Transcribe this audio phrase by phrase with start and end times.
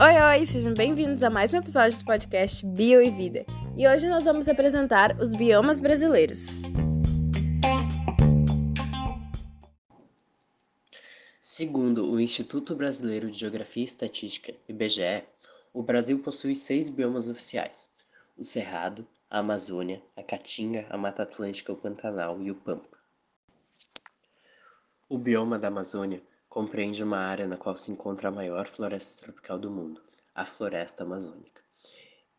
[0.00, 3.44] Oi, oi, sejam bem-vindos a mais um episódio do podcast Bio e Vida.
[3.76, 6.46] E hoje nós vamos apresentar os biomas brasileiros.
[11.38, 15.22] Segundo o Instituto Brasileiro de Geografia e Estatística, IBGE,
[15.70, 17.92] o Brasil possui seis biomas oficiais:
[18.38, 22.96] o Cerrado, a Amazônia, a Caatinga, a Mata Atlântica, o Pantanal e o Pampa.
[25.10, 26.22] O bioma da Amazônia
[26.54, 30.00] compreende uma área na qual se encontra a maior floresta tropical do mundo,
[30.32, 31.60] a Floresta Amazônica.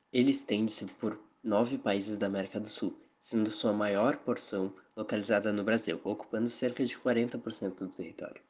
[0.09, 5.65] Ele estende-se por nove países da América do Sul, sendo sua maior porção localizada no
[5.65, 8.41] Brasil, ocupando cerca de 40% do território.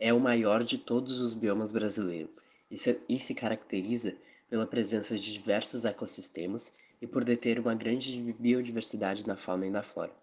[0.00, 2.30] É o maior de todos os biomas brasileiros
[2.70, 4.16] e se, e se caracteriza
[4.48, 6.72] pela presença de diversos ecossistemas
[7.02, 10.16] e por deter uma grande biodiversidade na fauna e na flora.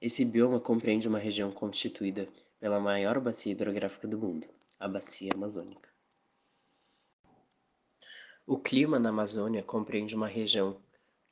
[0.00, 2.26] Esse bioma compreende uma região constituída
[2.60, 4.46] pela maior bacia hidrográfica do mundo,
[4.78, 5.88] a Bacia Amazônica.
[8.46, 10.78] O clima na Amazônia compreende uma região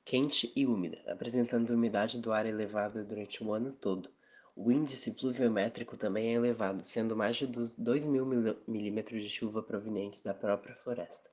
[0.04, 4.10] quente e úmida, apresentando umidade do ar elevada durante o ano todo.
[4.56, 8.24] O índice pluviométrico também é elevado, sendo mais de 2 mil
[8.66, 11.30] milímetros de chuva provenientes da própria floresta.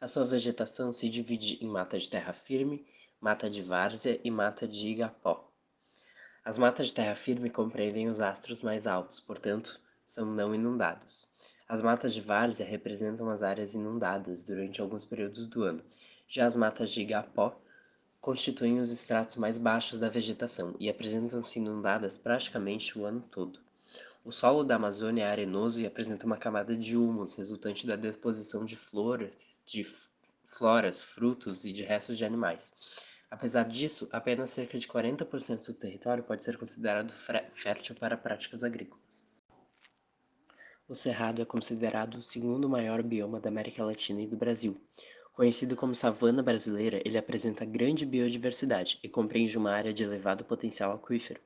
[0.00, 2.86] A sua vegetação se divide em mata de terra firme,
[3.20, 5.47] mata de várzea e mata de igapó.
[6.48, 11.28] As matas de terra firme compreendem os astros mais altos, portanto, são não inundados.
[11.68, 15.82] As matas de várzea representam as áreas inundadas durante alguns períodos do ano.
[16.26, 17.54] Já as matas de igapó
[18.18, 23.60] constituem os estratos mais baixos da vegetação e apresentam-se inundadas praticamente o ano todo.
[24.24, 28.64] O solo da Amazônia é arenoso e apresenta uma camada de humus resultante da deposição
[28.64, 29.30] de flora,
[29.66, 29.84] de
[30.44, 33.06] floras, frutos e de restos de animais.
[33.30, 37.12] Apesar disso, apenas cerca de 40% do território pode ser considerado
[37.54, 39.26] fértil para práticas agrícolas.
[40.88, 44.80] O Cerrado é considerado o segundo maior bioma da América Latina e do Brasil.
[45.34, 50.92] Conhecido como savana brasileira, ele apresenta grande biodiversidade e compreende uma área de elevado potencial
[50.92, 51.40] aquífero.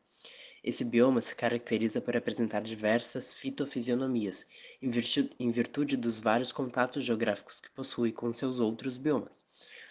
[0.62, 4.46] Esse bioma se caracteriza por apresentar diversas fitofisionomias,
[4.80, 9.44] em virtude, dos vários contatos geográficos que possui com seus outros biomas.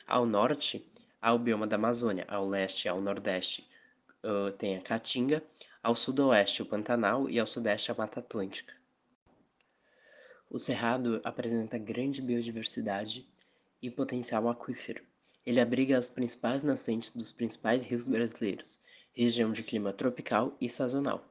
[0.08, 0.90] Ao norte,
[1.22, 3.70] ao bioma da Amazônia, ao leste e ao nordeste
[4.24, 5.44] uh, tem a Caatinga,
[5.84, 8.74] ao sudoeste o Pantanal e ao sudeste a Mata Atlântica.
[10.50, 13.26] O Cerrado apresenta grande biodiversidade
[13.82, 15.04] e potencial aquífero.
[15.46, 18.80] Ele abriga as principais nascentes dos principais rios brasileiros,
[19.14, 21.26] região de clima tropical e sazonal.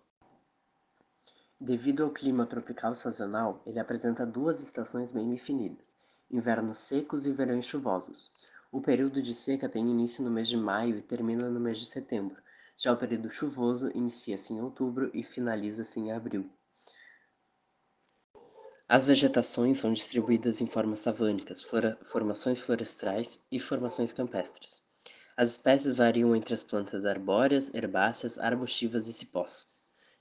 [1.61, 5.95] Devido ao clima tropical sazonal, ele apresenta duas estações bem definidas,
[6.31, 8.33] invernos secos e verões chuvosos.
[8.73, 11.87] O período de seca tem início no mês de maio e termina no mês de
[11.87, 12.41] setembro.
[12.77, 16.49] Já o período chuvoso inicia-se em outubro e finaliza-se em abril.
[18.89, 24.83] As vegetações são distribuídas em formas savânicas, flora, formações florestais e formações campestres.
[25.37, 29.69] As espécies variam entre as plantas arbóreas, herbáceas, arbustivas e cipós,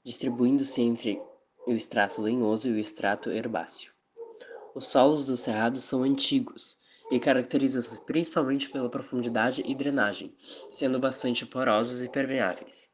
[0.04, 1.22] distribuindo-se entre
[1.68, 3.92] o estrato lenhoso e o estrato herbáceo.
[4.74, 6.80] Os solos do cerrado são antigos,
[7.12, 10.34] e caracteriza-se principalmente pela profundidade e drenagem,
[10.70, 12.90] sendo bastante porosos e permeáveis.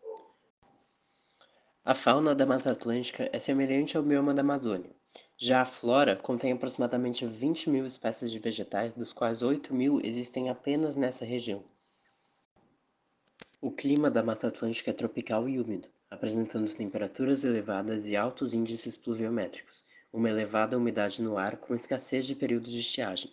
[1.83, 4.95] A fauna da Mata Atlântica é semelhante ao bioma da Amazônia.
[5.37, 10.49] Já a flora contém aproximadamente 20 mil espécies de vegetais, dos quais 8 mil existem
[10.49, 11.63] apenas nessa região.
[13.61, 18.95] O clima da Mata Atlântica é tropical e úmido, apresentando temperaturas elevadas e altos índices
[18.95, 23.31] pluviométricos, uma elevada umidade no ar com escassez de períodos de estiagem.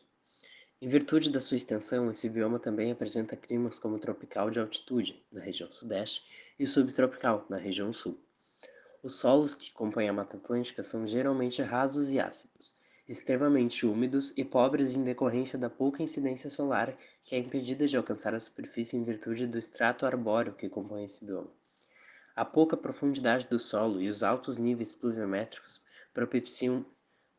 [0.82, 5.41] Em virtude da sua extensão, esse bioma também apresenta climas como tropical de altitude, na
[5.41, 8.19] região sudeste, e subtropical, na região sul.
[9.00, 12.75] Os solos que compõem a Mata Atlântica são geralmente rasos e ácidos,
[13.09, 18.34] extremamente úmidos e pobres em decorrência da pouca incidência solar que é impedida de alcançar
[18.34, 21.53] a superfície em virtude do estrato arbóreo que compõe esse bioma.
[22.34, 25.81] A pouca profundidade do solo e os altos níveis pluviométricos
[26.12, 26.84] propiciam,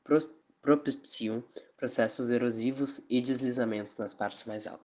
[0.02, 0.18] pro,
[0.64, 1.44] propiciam
[1.76, 4.88] processos erosivos e deslizamentos nas partes mais altas.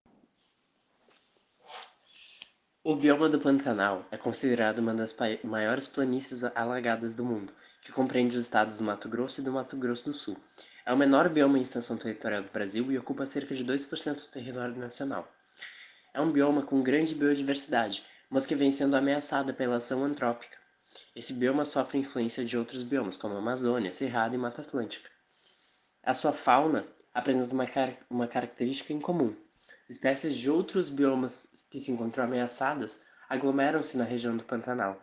[2.81, 5.13] O bioma do Pantanal é considerado uma das
[5.43, 7.51] maiores planícies alagadas do mundo,
[7.81, 10.37] que compreende os estados do Mato Grosso e do Mato Grosso do Sul.
[10.85, 14.27] É o menor bioma em extensão territorial do Brasil e ocupa cerca de 2% do
[14.27, 15.29] território nacional.
[16.13, 20.57] É um bioma com grande biodiversidade, mas que vem sendo ameaçada pela ação antrópica.
[21.13, 25.14] Esse bioma sofre influência de outros biomas, como a Amazônia, Cerrado e Mata Atlântica.
[26.05, 29.35] A sua fauna apresenta uma, car uma característica em comum.
[29.89, 35.01] Espécies de outros biomas que se encontram ameaçadas aglomeram-se na região do Pantanal.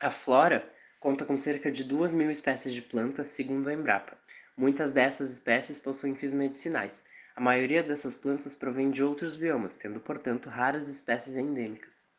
[0.00, 0.66] A flora
[0.98, 4.16] conta com cerca de 2 mil espécies de plantas, segundo a Embrapa.
[4.56, 7.04] Muitas dessas espécies possuem fins medicinais.
[7.36, 12.10] A maioria dessas plantas provém de outros biomas, tendo, portanto, raras espécies endêmicas.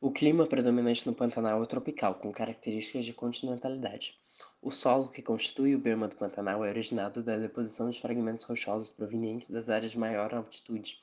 [0.00, 4.16] O clima predominante no Pantanal é tropical, com características de continentalidade.
[4.60, 8.90] O solo que constitui o bioma do Pantanal é originado da deposição de fragmentos rochosos
[8.90, 10.98] provenientes das áreas de maior altitude,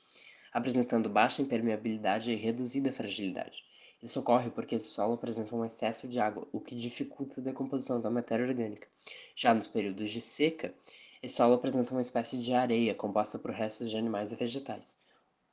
[0.52, 3.64] apresentando baixa impermeabilidade e reduzida fragilidade.
[4.02, 7.98] Isso ocorre porque esse solo apresenta um excesso de água, o que dificulta a decomposição
[7.98, 8.88] da matéria orgânica.
[9.34, 10.74] Já nos períodos de seca,
[11.22, 14.98] esse solo apresenta uma espécie de areia composta por restos de animais e vegetais,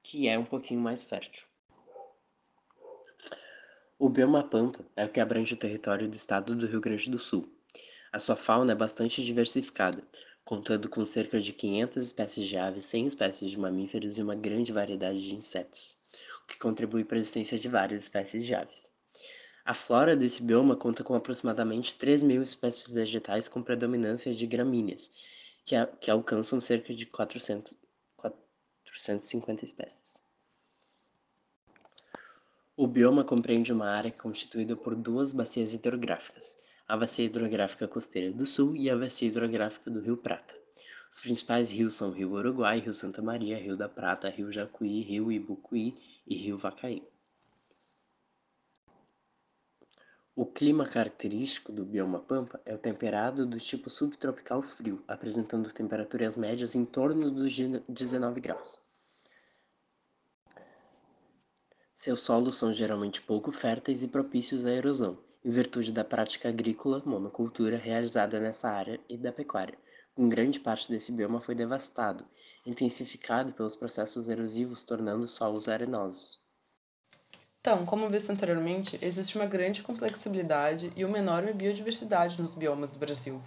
[0.03, 1.47] que é um pouquinho mais fértil.
[3.97, 7.17] O bioma Pampa é o que abrange o território do estado do Rio Grande do
[7.17, 7.49] Sul.
[8.13, 10.03] A sua fauna é bastante diversificada,
[10.45, 14.71] contando com cerca de 500 espécies de aves, 100 espécies de mamíferos e uma grande
[14.71, 15.97] variedade de insetos,
[16.43, 18.93] o que contribui para a existência de várias espécies de aves.
[19.65, 25.09] A flora desse bioma conta com aproximadamente 3 mil espécies vegetais com predominância de gramíneas,
[25.65, 27.73] que, a, que alcançam cerca de 400,
[28.15, 30.23] 450 espécies.
[32.77, 38.45] O bioma compreende uma área constituída por duas bacias hidrográficas, a Bacia Hidrográfica Costeira do
[38.45, 40.55] Sul e a Bacia Hidrográfica do Rio Prata.
[41.11, 45.31] Os principais rios são Rio Uruguai, Rio Santa Maria, Rio da Prata, Rio Jacuí, Rio
[45.31, 45.95] Ibucuí
[46.25, 47.07] e Rio Vacaí.
[50.35, 56.35] O clima característico do bioma Pampa é o temperado do tipo subtropical frio, apresentando temperaturas
[56.35, 57.55] médias em torno dos
[57.87, 58.81] 19 graus.
[61.93, 67.01] Seus solos são geralmente pouco férteis e propícios à erosão, em virtude da prática agrícola
[67.05, 69.77] monocultura realizada nessa área e da pecuária.
[70.15, 72.25] Com grande parte desse bioma foi devastado,
[72.65, 76.43] intensificado pelos processos erosivos, tornando os solos arenosos.
[77.59, 82.99] Então, como visto anteriormente, existe uma grande complexibilidade e uma enorme biodiversidade nos biomas do
[82.99, 83.41] Brasil.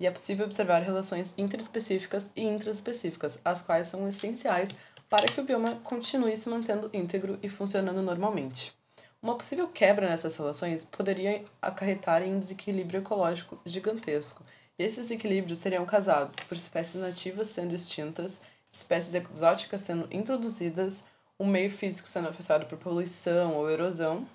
[0.00, 4.68] E é possível observar relações interespecíficas e intraespecíficas, as quais são essenciais
[5.08, 8.74] para que o bioma continue se mantendo íntegro e funcionando normalmente.
[9.22, 14.44] Uma possível quebra nessas relações poderia acarretar em um desequilíbrio ecológico gigantesco.
[14.76, 21.04] Esses equilíbrios seriam causados por espécies nativas sendo extintas, espécies exóticas sendo introduzidas,
[21.38, 24.26] o meio físico sendo afetado por poluição ou erosão,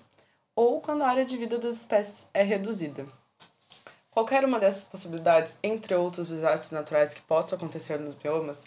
[0.56, 3.06] ou quando a área de vida das espécies é reduzida.
[4.10, 8.64] Qualquer uma dessas possibilidades, entre outros desastres naturais que possam acontecer nos biomas,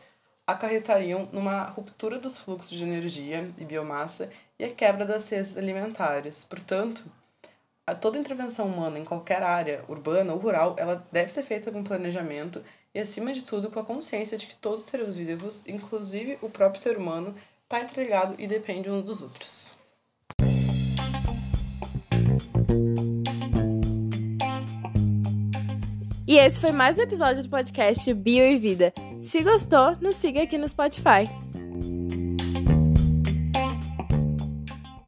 [0.51, 6.43] acarretariam numa ruptura dos fluxos de energia e biomassa e a quebra das redes alimentares.
[6.43, 7.03] Portanto,
[7.85, 11.83] a toda intervenção humana em qualquer área, urbana ou rural, ela deve ser feita com
[11.83, 12.63] planejamento
[12.93, 16.49] e, acima de tudo, com a consciência de que todos os seres vivos, inclusive o
[16.49, 17.33] próprio ser humano,
[17.63, 19.71] está entregado e depende um dos outros.
[26.27, 28.93] E esse foi mais um episódio do podcast Bio e Vida.
[29.21, 31.29] Se gostou, nos siga aqui no Spotify.